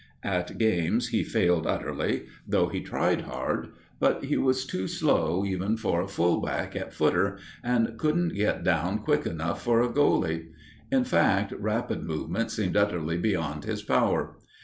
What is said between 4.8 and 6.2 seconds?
slow even for a